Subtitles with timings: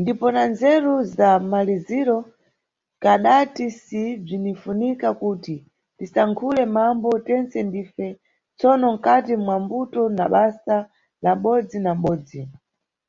[0.00, 2.18] Ndipo na nzeru za mmaliziro
[3.02, 5.54] kadati si bzinifunika kuti
[5.96, 8.08] tisankhule mambo, tentse ndife,
[8.58, 10.76] tsono mkati mwa mbuto na basa
[11.24, 12.40] la mʼbodzi na mʼbodzi.